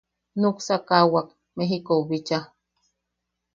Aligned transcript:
Nuksakaʼawak 0.39 1.27
Mejikou 1.55 2.01
bicha. 2.09 2.39